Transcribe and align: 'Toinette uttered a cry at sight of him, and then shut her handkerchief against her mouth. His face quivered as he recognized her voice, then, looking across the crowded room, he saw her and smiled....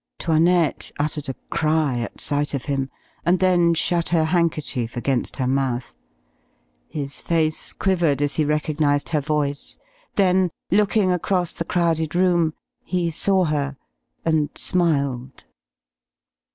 'Toinette 0.17 0.91
uttered 0.97 1.29
a 1.29 1.35
cry 1.51 1.99
at 1.99 2.19
sight 2.19 2.55
of 2.55 2.65
him, 2.65 2.89
and 3.23 3.37
then 3.37 3.71
shut 3.75 4.09
her 4.09 4.23
handkerchief 4.25 4.97
against 4.97 5.35
her 5.37 5.45
mouth. 5.45 5.93
His 6.89 7.21
face 7.21 7.71
quivered 7.71 8.19
as 8.19 8.33
he 8.37 8.43
recognized 8.43 9.09
her 9.09 9.21
voice, 9.21 9.77
then, 10.15 10.49
looking 10.71 11.11
across 11.11 11.53
the 11.53 11.65
crowded 11.65 12.15
room, 12.15 12.55
he 12.83 13.11
saw 13.11 13.43
her 13.45 13.77
and 14.25 14.49
smiled.... 14.55 15.45